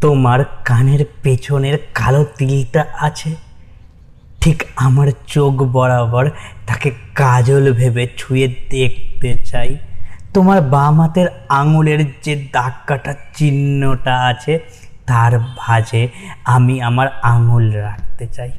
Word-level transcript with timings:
তোমার 0.00 0.44
কানের 0.64 1.04
পেছনের 1.22 1.78
কালো 1.94 2.24
তিলটা 2.38 2.84
আছে? 3.00 3.34
ঠিক 4.40 4.64
আমার 4.76 5.08
চোখ 5.26 5.52
বরাবর 5.52 6.30
তাকে 6.66 6.90
কাজল 7.14 7.72
ভেবে 7.72 8.08
ছুঁয়ে 8.16 8.54
দেখতে 8.70 9.34
চাই। 9.44 9.78
তোমার 10.34 10.60
বাম 10.60 11.00
হাতের 11.00 11.26
আঙুলের 11.48 12.00
যে 12.22 12.34
দাগ 12.52 12.72
কাটা 12.86 13.14
চিহ্নটা 13.34 14.14
আছে, 14.20 14.58
তার 15.06 15.32
ভাঁজে 15.56 16.08
আমি 16.44 16.82
আমার 16.82 17.08
আঙুল 17.22 17.72
রাখতে 17.72 18.26
চাই। 18.26 18.50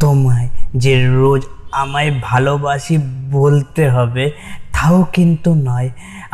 তোমায় 0.00 0.48
যে 0.74 1.08
রোজ 1.08 1.42
আমায় 1.72 2.10
ভালোবাসি 2.22 2.98
বলতে 3.30 3.90
হবে 3.90 4.30
তাও 4.82 4.98
কিন্তু 5.16 5.50
নয়। 5.68 5.88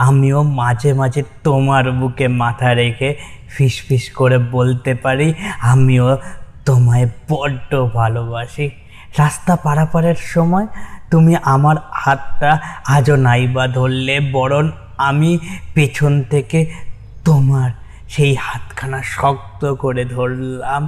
আমিও 0.08 0.40
মাঝে 0.60 0.90
মাঝে 1.00 1.22
তোমার 1.46 1.84
বুকে 1.98 2.26
মাথা 2.42 2.70
রেখে 2.80 3.10
ফিস 3.54 3.74
ফিস 3.86 4.04
করে 4.18 4.38
বলতে 4.38 4.92
পারি, 5.04 5.28
আমিও 5.72 6.08
তোমায় 6.66 7.06
বড্ড 7.28 7.70
ভালোবাসি। 7.98 8.66
রাস্তা 9.18 9.54
পারাপারের 9.56 10.18
সময় 10.34 10.66
তুমি 11.10 11.32
আমার 11.54 11.76
হাতটা 12.02 12.50
আজও 12.96 13.16
নাইবা 13.16 13.64
ধরলে, 13.76 14.16
বরং 14.36 14.64
আমি 15.08 15.30
পেছন 15.74 16.12
থেকে 16.22 16.58
তোমার 17.24 17.70
সেই 18.08 18.32
হাতখানা 18.46 19.00
শক্ত 19.16 19.62
করে 19.82 20.02
ধরলাম। 20.04 20.82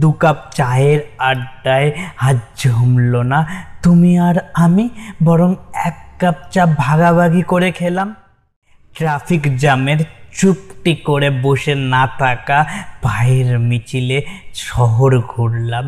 দু 0.00 0.10
কাপ 0.12 0.38
চায়ের 0.58 1.00
আড্ডায় 1.30 1.88
হাত 2.22 2.38
জমলো 2.60 3.22
না 3.32 3.40
তুমি 3.82 4.10
আর 4.18 4.36
আমি, 4.54 4.84
বরং 5.24 5.50
এক 5.88 5.96
কাপ 6.20 6.36
চা 6.50 6.66
ভাগাভাগি 6.78 7.42
করে 7.42 7.68
খেলাম। 7.72 8.08
ট্রাফিক 8.96 9.42
জ্যামের 9.58 10.00
চুপটি 10.38 10.92
করে 10.94 11.28
বসে 11.42 11.74
না 11.74 12.02
থাকা 12.18 12.58
ভাইয়ের 13.02 13.58
মিছিলে 13.58 14.18
শহর 14.54 15.10
ঘুরলাম। 15.28 15.86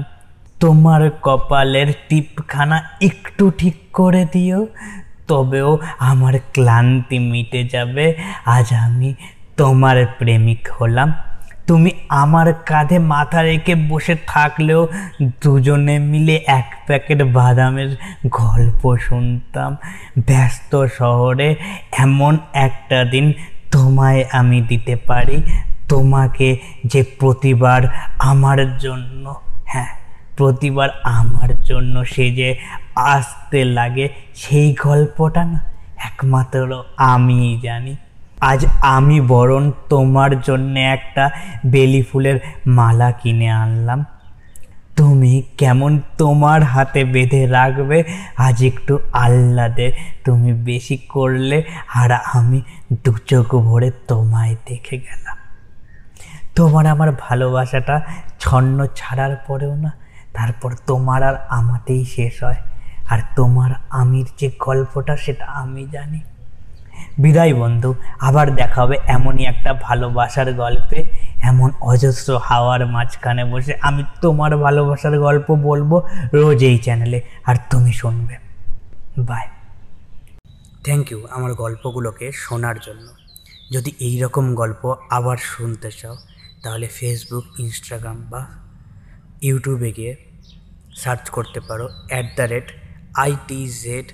তোমার 0.60 1.02
কপালের 1.22 1.88
টিপখানা 2.08 2.78
একটু 3.00 3.44
ঠিক 3.58 3.76
করে 3.92 4.22
দিও, 4.32 4.60
তবেও 5.28 5.70
আমার 5.98 6.34
ক্লান্তি 6.52 7.18
মিটে 7.30 7.60
যাবে। 7.64 8.06
আজ 8.46 8.68
আমি 8.86 9.14
তোমার 9.56 9.96
প্রেমিক 10.18 10.62
হলাম। 10.80 11.08
তুমি 11.66 11.90
আমার 12.08 12.54
কাঁধে 12.66 12.98
মাথা 12.98 13.42
রেখে 13.42 13.74
বসে 13.74 14.16
থাকলেও 14.26 14.88
দুজনে 15.42 15.98
মিলে 15.98 16.44
এক 16.46 16.74
প্যাকেট 16.86 17.22
বাদামের 17.22 17.96
গল্প 18.28 18.96
শুনতাম। 18.96 19.76
ব্যস্ত 20.26 20.86
শহরে 20.86 21.56
এমন 21.98 22.38
একটা 22.52 23.04
দিন 23.04 23.32
তোমায় 23.72 24.24
আমি 24.32 24.60
দিতে 24.60 24.96
পারি। 24.96 25.42
তোমাকে 25.88 26.58
যে 26.84 27.02
প্রতিবার 27.02 27.82
আমার 28.18 28.78
জন্য 28.78 29.34
হ্যাঁ 29.64 29.90
প্রতিবার 30.36 30.88
আমার 31.02 31.62
জন্য 31.62 32.04
সে 32.04 32.30
যে 32.30 32.56
আসতে 32.94 33.64
লাগে, 33.64 34.08
সেই 34.34 34.74
গল্পটা 34.82 35.44
না, 35.44 35.60
একমাত্র 36.04 36.84
আমিই 36.96 37.60
জানি। 37.62 37.96
আজ 38.42 38.66
আমি 38.80 39.20
বরং 39.20 39.72
তোমার 39.88 40.40
জন্য 40.40 40.78
একটা 40.78 41.30
বেলি 41.66 42.02
ফুলের 42.02 42.40
মালা 42.66 43.12
কিনে 43.12 43.50
আনলাম। 43.50 44.04
তুমি 44.96 45.42
কেমন 45.58 46.00
তোমার 46.18 46.62
হাতে 46.62 47.04
বেঁধে 47.04 47.46
রাখবে? 47.46 48.04
আজ 48.36 48.64
একটু 48.64 48.98
আহ্লাদে 49.12 49.92
তুমি 50.24 50.52
বেশি 50.52 50.96
করলে, 50.96 51.62
আর 51.94 52.10
আমি 52.12 52.62
দু 53.04 53.12
চোখ 53.26 53.54
ভরে 53.54 53.90
তোমায় 54.08 54.56
দেখে 54.68 54.96
গেলাম। 54.98 55.36
তোমার 56.56 56.86
আমার 56.86 57.10
ভালোবাসাটা 57.20 58.00
ছন্ন 58.38 58.86
ছাড়ার 58.96 59.36
পরেও 59.46 59.74
না, 59.76 59.90
তারপর 60.32 60.70
তোমার 60.86 61.22
আর 61.22 61.36
আমাতেই 61.48 62.04
শেষ 62.04 62.42
হয়। 62.44 62.60
আর 63.08 63.18
তোমার 63.36 63.70
আমির 63.90 64.26
যে 64.38 64.50
গল্পটা, 64.58 65.16
সেটা 65.16 65.46
আমি 65.46 65.86
জানি। 65.92 66.20
বিদায় 67.18 67.54
বন্ধু, 67.54 67.94
আবার 68.18 68.46
দেখা 68.54 68.78
হবে 68.82 68.96
এমনই 69.06 69.44
একটা 69.44 69.70
ভালোবাসার 69.74 70.48
গল্পে। 70.52 70.98
এমন 71.42 71.70
অজস্র 71.80 72.38
হাওয়ার 72.38 72.86
মাঝখানে 72.86 73.44
বসে 73.44 73.72
আমি 73.82 74.02
তোমার 74.22 74.56
ভালোবাসার 74.56 75.14
গল্প 75.20 75.48
বলব 75.68 75.90
রোজ 76.32 76.62
এই 76.64 76.78
চ্যানেলে 76.78 77.20
আর 77.46 77.56
তুমি 77.70 77.92
শুনবে। 77.92 78.34
বাই 79.18 79.46
থ্যাংক 80.84 81.12
ইউ 81.12 81.20
আমার 81.30 81.54
গল্পগুলোকে 81.54 82.26
শোনার 82.34 82.76
জন্য। 82.78 83.06
যদি 83.72 83.90
এই 84.00 84.14
রকম 84.20 84.54
গল্প 84.54 84.94
আবার 85.10 85.36
শুনতে 85.36 85.90
চাও, 85.90 86.16
তাহলে 86.62 86.86
ফেসবুক 86.86 87.44
ইনস্টাগ্রাম 87.58 88.18
বা 88.30 88.42
ইউটিউবে 89.42 89.92
গিয়ে 89.92 90.16
সার্চ 90.96 91.24
করতে 91.30 91.60
পারো 91.60 91.88
at 92.08 92.26
the 92.36 92.42
rate 92.42 92.68
IT 93.16 93.60
Z 93.82 94.08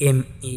M 0.00 0.22
E 0.42 0.56